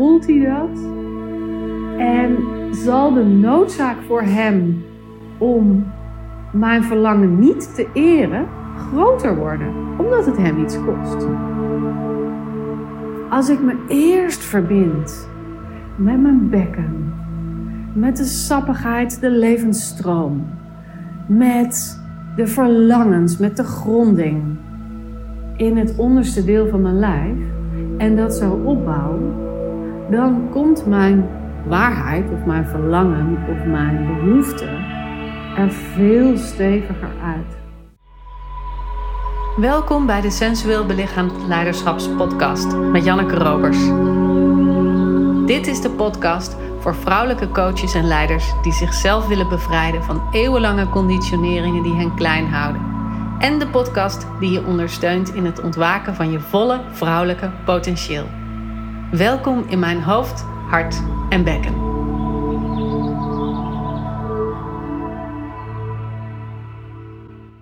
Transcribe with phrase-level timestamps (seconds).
[0.00, 0.78] voelt hij dat?
[1.98, 2.36] En
[2.70, 4.84] zal de noodzaak voor hem
[5.38, 5.86] om
[6.52, 8.46] mijn verlangen niet te eren
[8.76, 11.26] groter worden, omdat het hem iets kost?
[13.30, 15.28] Als ik me eerst verbind
[15.96, 17.12] met mijn bekken,
[17.92, 20.46] met de sappigheid, de levensstroom,
[21.28, 22.02] met
[22.36, 24.42] de verlangens, met de gronding
[25.56, 27.38] in het onderste deel van mijn lijf
[27.96, 29.48] en dat zo opbouwen,
[30.10, 31.28] dan komt mijn
[31.66, 34.68] waarheid of mijn verlangen of mijn behoefte
[35.56, 37.58] er veel steviger uit.
[39.56, 43.78] Welkom bij de Sensueel Belichaamd Leiderschapspodcast met Janneke Robers.
[45.46, 50.88] Dit is de podcast voor vrouwelijke coaches en leiders die zichzelf willen bevrijden van eeuwenlange
[50.88, 52.82] conditioneringen die hen klein houden.
[53.38, 58.39] En de podcast die je ondersteunt in het ontwaken van je volle vrouwelijke potentieel.
[59.10, 61.74] Welkom in mijn hoofd, hart en bekken.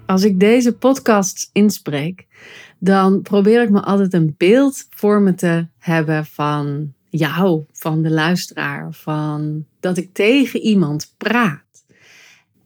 [0.07, 2.27] Als ik deze podcast inspreek,
[2.79, 8.11] dan probeer ik me altijd een beeld voor me te hebben van jou, van de
[8.11, 11.85] luisteraar, van dat ik tegen iemand praat.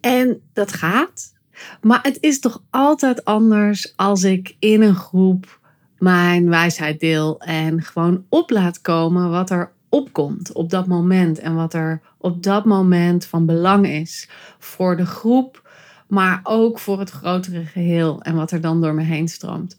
[0.00, 1.32] En dat gaat,
[1.80, 5.60] maar het is toch altijd anders als ik in een groep
[6.02, 11.54] mijn wijsheid deel en gewoon op laat komen wat er opkomt op dat moment en
[11.54, 15.70] wat er op dat moment van belang is voor de groep,
[16.06, 19.76] maar ook voor het grotere geheel en wat er dan door me heen stroomt.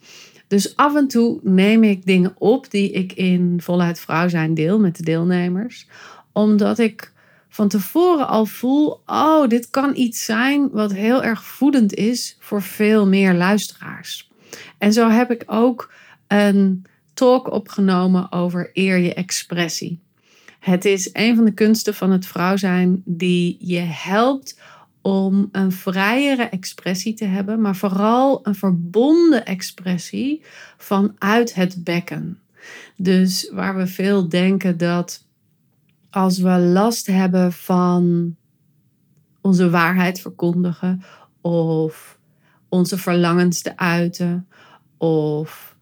[0.48, 4.80] Dus af en toe neem ik dingen op die ik in voluit vrouw zijn deel
[4.80, 5.88] met de deelnemers,
[6.32, 7.12] omdat ik
[7.50, 12.62] van tevoren al voel: oh, dit kan iets zijn wat heel erg voedend is voor
[12.62, 14.32] veel meer luisteraars.
[14.78, 15.90] En zo heb ik ook
[16.34, 20.00] een talk opgenomen over eer je expressie.
[20.60, 24.60] Het is een van de kunsten van het vrouw zijn die je helpt
[25.02, 30.44] om een vrijere expressie te hebben, maar vooral een verbonden expressie
[30.78, 32.40] vanuit het bekken.
[32.98, 35.26] Dus waar we veel denken dat
[36.10, 38.36] als we last hebben van
[39.42, 41.04] onze waarheid verkondigen
[41.42, 42.20] of
[42.70, 44.48] onze verlangens te uiten
[44.98, 45.73] of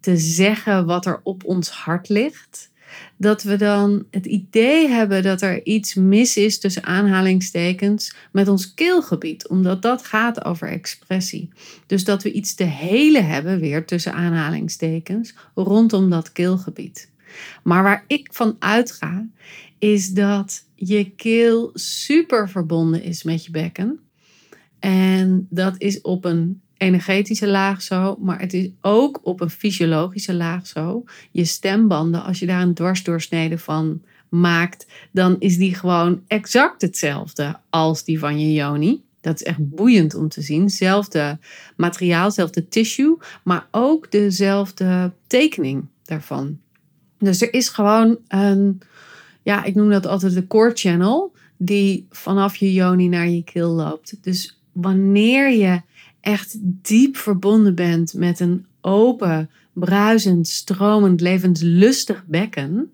[0.00, 2.70] te zeggen wat er op ons hart ligt,
[3.16, 8.74] dat we dan het idee hebben dat er iets mis is tussen aanhalingstekens met ons
[8.74, 11.48] keelgebied, omdat dat gaat over expressie.
[11.86, 17.10] Dus dat we iets te helen hebben, weer tussen aanhalingstekens, rondom dat keelgebied.
[17.62, 19.26] Maar waar ik van uitga,
[19.78, 24.00] is dat je keel super verbonden is met je bekken.
[24.78, 30.34] En dat is op een energetische laag zo, maar het is ook op een fysiologische
[30.34, 31.04] laag zo.
[31.30, 37.58] Je stembanden, als je daar een dwarsdoorsnede van maakt, dan is die gewoon exact hetzelfde
[37.70, 39.02] als die van je yoni.
[39.20, 40.70] Dat is echt boeiend om te zien.
[40.70, 41.38] Zelfde
[41.76, 46.58] materiaal, zelfde tissue, maar ook dezelfde tekening daarvan.
[47.18, 48.80] Dus er is gewoon een,
[49.42, 53.70] ja, ik noem dat altijd de core channel, die vanaf je yoni naar je keel
[53.70, 54.16] loopt.
[54.22, 55.80] Dus wanneer je
[56.20, 62.90] echt diep verbonden bent met een open, bruisend, stromend, levenslustig bekken,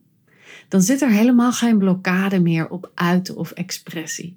[0.68, 4.36] dan zit er helemaal geen blokkade meer op uiten of expressie.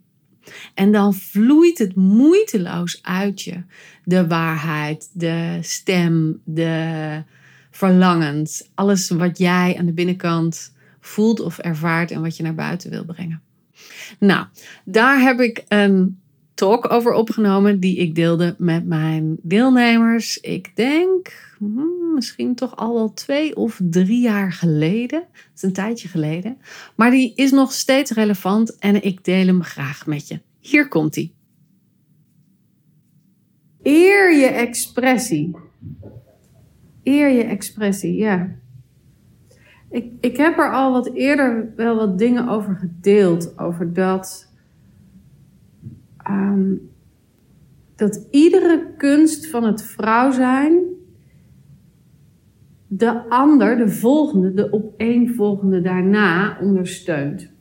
[0.74, 3.64] En dan vloeit het moeiteloos uit je.
[4.04, 7.24] De waarheid, de stem, de
[7.72, 12.90] verlangens, alles wat jij aan de binnenkant voelt of ervaart en wat je naar buiten
[12.90, 13.42] wil brengen.
[14.20, 14.46] Nou,
[14.86, 16.20] daar heb ik een
[16.60, 20.38] talk over opgenomen die ik deelde met mijn deelnemers.
[20.38, 25.20] Ik denk hmm, misschien toch al wel twee of drie jaar geleden.
[25.20, 26.58] Dat is een tijdje geleden.
[26.96, 30.42] Maar die is nog steeds relevant en ik deel hem graag met je.
[30.60, 31.34] Hier komt hij.
[33.84, 35.56] Eer je expressie.
[37.04, 38.56] Eer je expressie, ja.
[39.90, 43.60] Ik, ik heb er al wat eerder wel wat dingen over gedeeld.
[43.60, 44.49] Over dat
[46.30, 46.76] Ehm,
[47.96, 50.80] dat iedere kunst van het vrouw zijn
[52.88, 57.52] de ander, de volgende, de opeenvolgende daarna ondersteunt.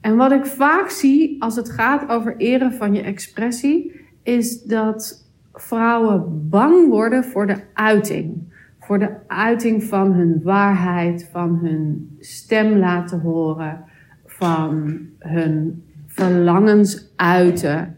[0.00, 5.30] En wat ik vaak zie als het gaat over eren van je expressie, is dat
[5.52, 8.56] vrouwen bang worden voor de uiting.
[8.80, 13.84] Voor de uiting van hun waarheid, van hun stem laten horen,
[14.24, 15.82] van hun
[16.18, 17.96] verlangens uiten,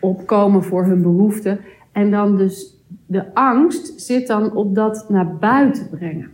[0.00, 1.60] opkomen voor hun behoeften.
[1.92, 6.30] En dan dus de angst zit dan op dat naar buiten brengen.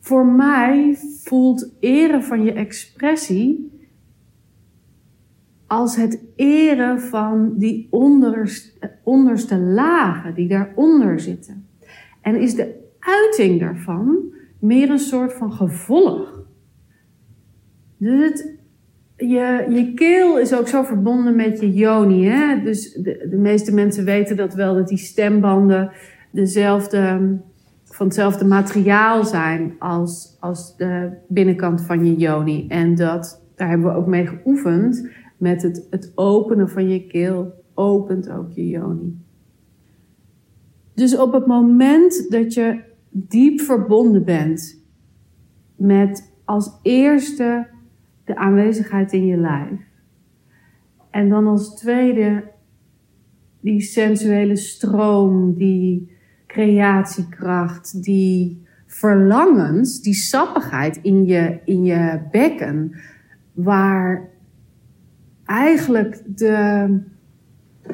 [0.00, 3.72] voor mij voelt eren van je expressie
[5.66, 11.66] als het eren van die onderste, onderste lagen die daaronder zitten.
[12.20, 16.42] En is de uiting daarvan meer een soort van gevolg.
[17.96, 18.58] Dus het,
[19.16, 22.26] je, je keel is ook zo verbonden met je joni.
[22.26, 22.62] Hè?
[22.62, 25.90] Dus de, de meeste mensen weten dat wel, dat die stembanden
[26.30, 27.38] dezelfde,
[27.84, 32.66] van hetzelfde materiaal zijn als, als de binnenkant van je joni.
[32.68, 37.52] En dat, daar hebben we ook mee geoefend met het, het openen van je keel,
[37.74, 39.22] opent ook je joni.
[40.94, 44.82] Dus op het moment dat je diep verbonden bent
[45.76, 47.66] met als eerste
[48.24, 49.80] de aanwezigheid in je lijf.
[51.10, 52.44] En dan als tweede
[53.60, 56.12] die sensuele stroom, die
[56.46, 62.96] creatiekracht, die verlangens, die sappigheid in je, in je bekken,
[63.52, 64.28] waar
[65.44, 66.86] eigenlijk de,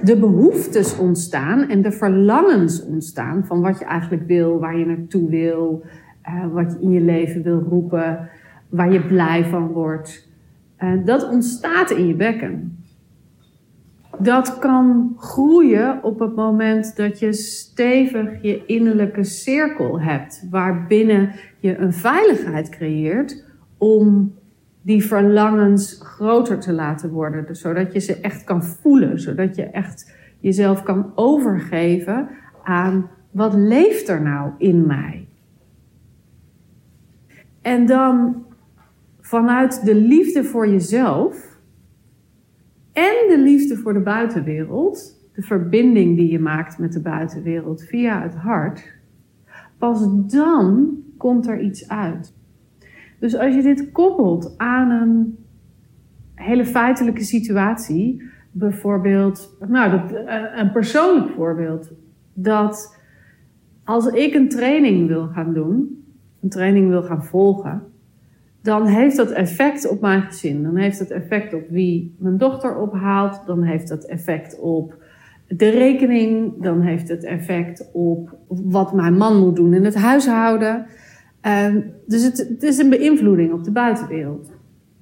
[0.02, 5.30] de behoeftes ontstaan en de verlangens ontstaan van wat je eigenlijk wil, waar je naartoe
[5.30, 5.84] wil,
[6.28, 8.28] uh, wat je in je leven wil roepen,
[8.70, 10.28] waar je blij van wordt.
[10.78, 12.78] Uh, dat ontstaat in je bekken.
[14.18, 21.76] Dat kan groeien op het moment dat je stevig je innerlijke cirkel hebt, waarbinnen je
[21.76, 23.44] een veiligheid creëert
[23.78, 24.34] om
[24.82, 27.56] die verlangens groter te laten worden.
[27.56, 32.28] Zodat je ze echt kan voelen, zodat je echt jezelf kan overgeven
[32.62, 35.28] aan wat leeft er nou in mij.
[37.62, 38.44] En dan
[39.30, 41.58] vanuit de liefde voor jezelf
[42.92, 48.22] en de liefde voor de buitenwereld, de verbinding die je maakt met de buitenwereld via
[48.22, 48.92] het hart,
[49.78, 52.34] pas dan komt er iets uit.
[53.18, 55.38] Dus als je dit koppelt aan een
[56.34, 61.92] hele feitelijke situatie, bijvoorbeeld, nou, dat, eh, een persoonlijk voorbeeld,
[62.32, 62.98] dat
[63.84, 66.04] als ik een training wil gaan doen,
[66.40, 67.90] een training wil gaan volgen,
[68.62, 70.62] dan heeft dat effect op mijn gezin.
[70.62, 73.42] Dan heeft dat effect op wie mijn dochter ophaalt.
[73.46, 74.94] Dan heeft dat effect op
[75.48, 76.62] de rekening.
[76.62, 80.86] Dan heeft het effect op wat mijn man moet doen in het huishouden.
[81.46, 81.74] Uh,
[82.06, 84.50] dus het, het, is een beïnvloeding op de buitenwereld.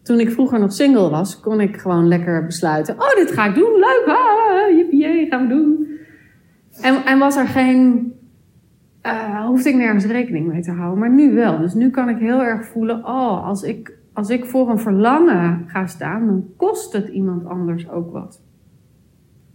[0.02, 3.54] Toen ik vroeger nog single was, kon ik gewoon lekker besluiten: oh, dit ga ik
[3.54, 5.86] doen, leuk, ah, jippie, gaan we doen.
[6.80, 8.12] En, en was er geen,
[9.12, 11.58] uh, hoefde ik nergens rekening mee te houden, maar nu wel.
[11.58, 15.64] Dus nu kan ik heel erg voelen: oh, als ik, als ik voor een verlangen
[15.66, 18.40] ga staan, dan kost het iemand anders ook wat.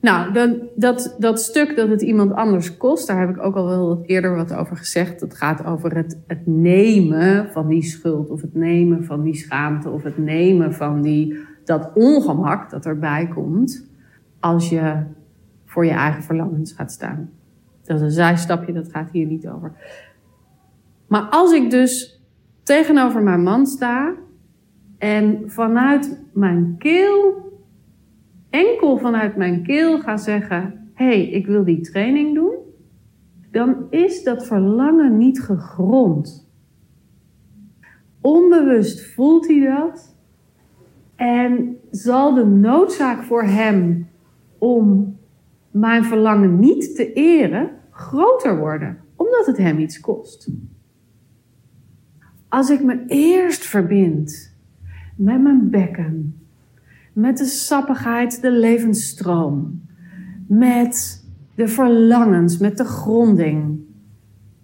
[0.03, 3.65] Nou, dat, dat, dat stuk dat het iemand anders kost, daar heb ik ook al
[3.65, 5.19] wel eerder wat over gezegd.
[5.19, 9.89] Dat gaat over het, het nemen van die schuld, of het nemen van die schaamte,
[9.89, 13.89] of het nemen van die, dat ongemak dat erbij komt
[14.39, 15.03] als je
[15.65, 17.29] voor je eigen verlangens gaat staan.
[17.83, 19.71] Dat is een zijstapje, dat gaat hier niet over.
[21.07, 22.21] Maar als ik dus
[22.63, 24.13] tegenover mijn man sta
[24.97, 27.51] en vanuit mijn keel
[28.49, 32.55] enkel vanuit mijn keel ga zeggen: hé, hey, ik wil die training doen,
[33.51, 36.51] dan is dat verlangen niet gegrond.
[38.21, 40.15] Onbewust voelt hij dat
[41.15, 44.07] en zal de noodzaak voor hem
[44.57, 45.17] om
[45.73, 50.49] mijn verlangen niet te eren groter worden, omdat het hem iets kost.
[52.47, 54.55] Als ik me eerst verbind
[55.15, 56.39] met mijn bekken,
[57.13, 59.81] met de sappigheid, de levensstroom,
[60.47, 61.25] met
[61.55, 63.79] de verlangens, met de gronding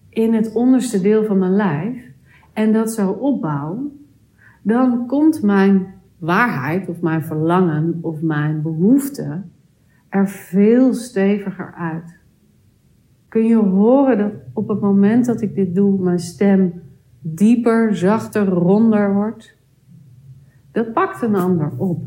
[0.09, 2.03] in het onderste deel van mijn lijf
[2.53, 3.91] en dat zo opbouw,
[4.61, 9.41] dan komt mijn waarheid of mijn verlangen of mijn behoefte
[10.09, 12.19] er veel steviger uit.
[13.27, 16.81] Kun je horen dat op het moment dat ik dit doe, mijn stem
[17.19, 19.57] dieper, zachter, ronder wordt?
[20.71, 22.03] Dat pakt een ander op.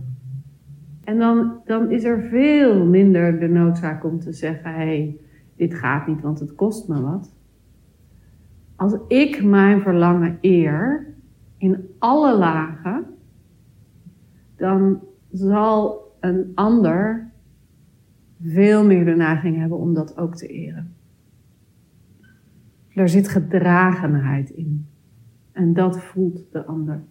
[1.05, 5.21] En dan, dan is er veel minder de noodzaak om te zeggen: hé, hey,
[5.57, 7.35] dit gaat niet, want het kost me wat.
[8.77, 11.15] Als ik mijn verlangen eer
[11.57, 13.05] in alle lagen,
[14.57, 17.32] dan zal een ander
[18.45, 20.95] veel meer de neiging hebben om dat ook te eren.
[22.95, 24.87] Er zit gedragenheid in.
[25.53, 27.03] En dat voelt de ander.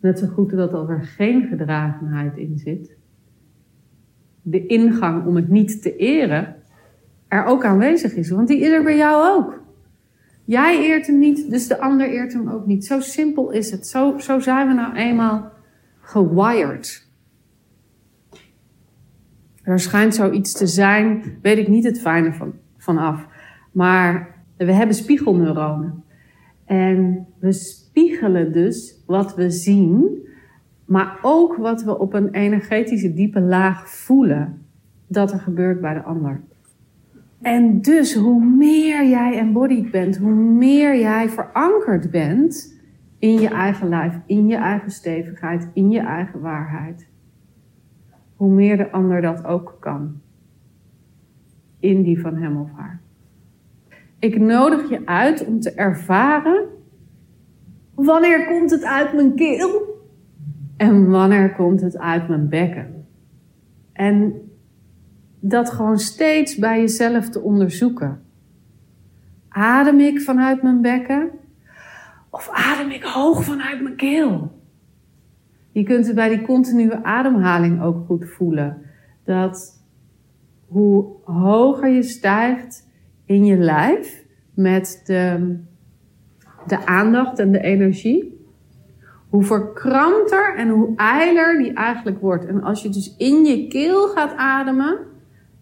[0.00, 2.96] Net zo goed dat als er geen gedragenheid in zit,
[4.42, 6.56] de ingang om het niet te eren
[7.28, 8.30] er ook aanwezig is.
[8.30, 9.62] Want die is er bij jou ook.
[10.44, 12.84] Jij eert hem niet, dus de ander eert hem ook niet.
[12.84, 13.86] Zo simpel is het.
[13.86, 15.52] Zo, zo zijn we nou eenmaal
[16.00, 17.09] gewired.
[19.70, 23.26] Er schijnt zoiets te zijn, weet ik niet het fijne van, vanaf.
[23.72, 26.04] Maar we hebben spiegelneuronen.
[26.64, 30.26] En we spiegelen dus wat we zien,
[30.84, 34.62] maar ook wat we op een energetische diepe laag voelen
[35.06, 36.40] dat er gebeurt bij de ander.
[37.40, 42.80] En dus hoe meer jij embodied bent, hoe meer jij verankerd bent
[43.18, 47.08] in je eigen lijf, in je eigen stevigheid, in je eigen waarheid,
[48.40, 50.20] hoe meer de ander dat ook kan.
[51.78, 53.00] In die van hem of haar.
[54.18, 56.64] Ik nodig je uit om te ervaren
[57.94, 59.98] wanneer komt het uit mijn keel
[60.76, 63.06] en wanneer komt het uit mijn bekken.
[63.92, 64.34] En
[65.40, 68.22] dat gewoon steeds bij jezelf te onderzoeken.
[69.48, 71.30] Adem ik vanuit mijn bekken
[72.30, 74.59] of adem ik hoog vanuit mijn keel?
[75.72, 78.82] Je kunt het bij die continue ademhaling ook goed voelen.
[79.24, 79.84] Dat
[80.66, 82.88] hoe hoger je stijgt
[83.24, 84.24] in je lijf
[84.54, 85.56] met de,
[86.66, 88.46] de aandacht en de energie,
[89.28, 92.46] hoe verkrampter en hoe eiler die eigenlijk wordt.
[92.46, 94.98] En als je dus in je keel gaat ademen,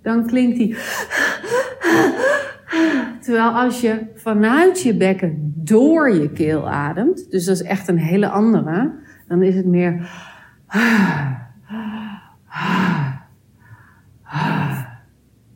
[0.03, 0.77] dan klinkt die.
[3.21, 7.99] Terwijl als je vanuit je bekken door je keel ademt, dus dat is echt een
[7.99, 8.93] hele andere,
[9.29, 10.11] dan is het meer.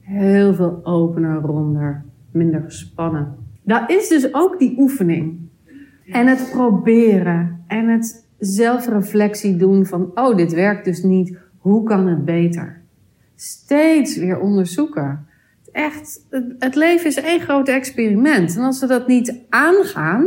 [0.00, 3.36] Heel veel opener, ronder, minder gespannen.
[3.62, 5.40] Dat is dus ook die oefening.
[6.06, 12.06] En het proberen en het zelfreflectie doen van, oh, dit werkt dus niet, hoe kan
[12.06, 12.82] het beter?
[13.34, 15.26] Steeds weer onderzoeken.
[15.72, 16.26] Echt,
[16.58, 18.56] het leven is één groot experiment.
[18.56, 20.26] En als we dat niet aangaan,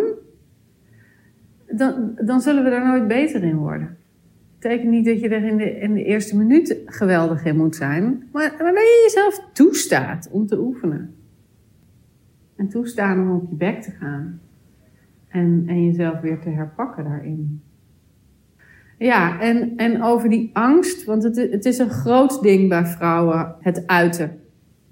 [1.78, 3.88] dan, dan zullen we er nooit beter in worden.
[3.88, 7.76] Dat betekent niet dat je er in de, in de eerste minuut geweldig in moet
[7.76, 11.16] zijn, maar, dat je jezelf toestaat om te oefenen.
[12.56, 14.40] En toestaan om op je bek te gaan.
[15.28, 17.62] En, en jezelf weer te herpakken daarin.
[18.98, 23.56] Ja, en, en over die angst, want het, het is een groot ding bij vrouwen,
[23.60, 24.40] het uiten.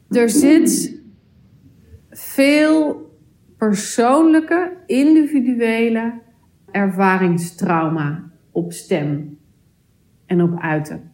[0.10, 1.02] Er zit
[2.10, 3.12] veel
[3.58, 6.14] persoonlijke, individuele
[6.74, 9.38] ervaringstrauma op stem
[10.26, 11.12] en op uiten.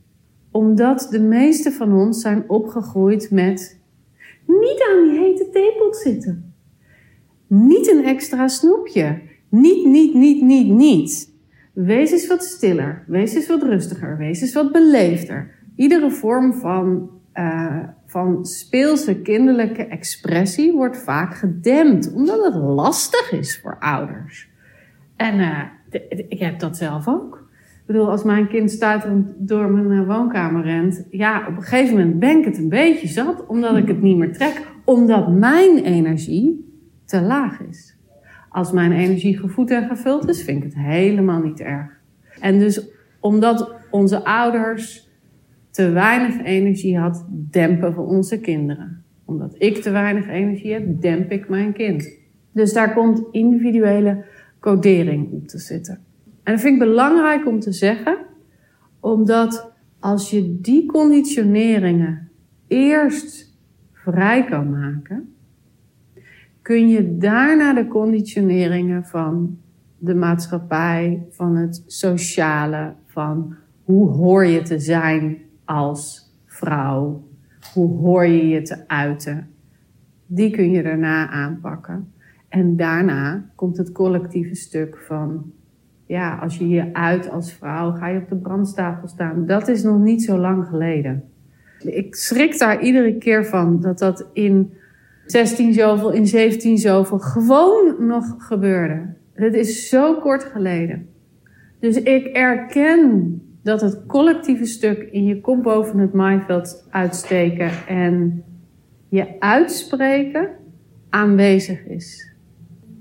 [0.51, 3.79] Omdat de meeste van ons zijn opgegroeid met
[4.45, 6.53] niet aan die hete theepot zitten.
[7.47, 9.21] Niet een extra snoepje.
[9.49, 11.33] Niet, niet, niet, niet, niet.
[11.73, 13.03] Wees eens wat stiller.
[13.07, 14.17] Wees eens wat rustiger.
[14.17, 15.55] Wees eens wat beleefder.
[15.75, 23.59] Iedere vorm van, uh, van speelse kinderlijke expressie wordt vaak gedempt, omdat het lastig is
[23.59, 24.48] voor ouders.
[25.19, 25.61] En uh,
[26.29, 27.47] ik heb dat zelf ook.
[27.79, 31.97] Ik bedoel, als mijn kind stuiterend door mijn eh, woonkamer rent, ja, op een gegeven
[31.97, 35.77] moment ben ik het een beetje zat, omdat ik het niet meer trek, omdat mijn
[35.77, 36.73] energie
[37.05, 37.97] te laag is.
[38.49, 41.99] Als mijn energie gevoed en gevuld is, vind ik het helemaal niet erg.
[42.39, 42.87] En dus
[43.19, 45.09] omdat onze ouders
[45.69, 49.03] te weinig energie had, dempen we onze kinderen.
[49.25, 52.17] Omdat ik te weinig energie heb, demp ik mijn kind.
[52.51, 54.25] Dus daar komt individuele
[54.59, 55.99] codering op te zitten.
[56.43, 58.17] En dat vind ik belangrijk om te zeggen,
[58.99, 62.29] omdat als je die conditioneringen
[62.67, 63.57] eerst
[63.93, 65.33] vrij kan maken,
[66.61, 69.57] kun je daarna de conditioneringen van
[69.97, 77.27] de maatschappij, van het sociale, van hoe hoor je te zijn als vrouw,
[77.73, 79.49] hoe hoor je je te uiten,
[80.25, 82.13] die kun je daarna aanpakken.
[82.49, 85.51] En daarna komt het collectieve stuk van,
[86.05, 89.45] ja, als je je uit als vrouw, ga je op de brandstapel staan.
[89.45, 91.23] Dat is nog niet zo lang geleden.
[91.79, 94.73] Ik schrik daar iedere keer van dat dat in
[95.25, 99.13] 16 zoveel, in 17 zoveel gewoon nog gebeurde.
[99.33, 101.09] Het is zo kort geleden.
[101.79, 108.43] Dus ik erken dat het collectieve stuk in je kop boven het maaiveld uitsteken en
[109.09, 110.49] je uitspreken
[111.09, 112.28] aanwezig is.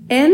[0.09, 0.31] En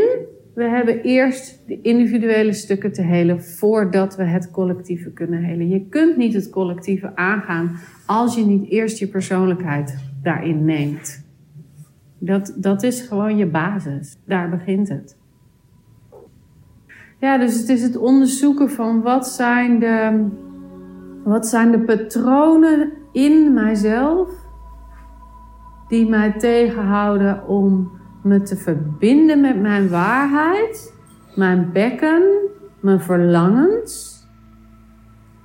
[0.53, 5.69] we hebben eerst de individuele stukken te helen voordat we het collectieve kunnen helen.
[5.69, 11.25] Je kunt niet het collectieve aangaan als je niet eerst je persoonlijkheid daarin neemt.
[12.17, 14.15] Dat, dat is gewoon je basis.
[14.25, 15.17] Daar begint het.
[17.19, 20.27] Ja, dus het is het onderzoeken van wat zijn de,
[21.23, 24.29] wat zijn de patronen in mijzelf
[25.87, 27.94] die mij tegenhouden om
[28.25, 30.93] me te verbinden met mijn waarheid,
[31.35, 32.23] mijn bekken,
[32.79, 34.13] mijn verlangens?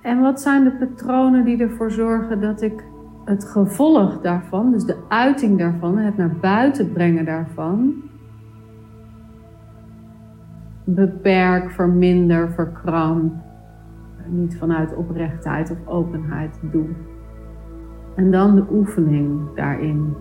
[0.02, 2.84] En wat zijn de patronen die ervoor zorgen dat ik
[3.24, 7.94] het gevolg daarvan, dus de uiting daarvan, het naar buiten brengen daarvan,
[10.84, 13.34] beperk, verminder, verkramp,
[14.26, 16.88] niet vanuit oprechtheid of openheid doe.
[18.16, 20.14] En dan de oefening daarin.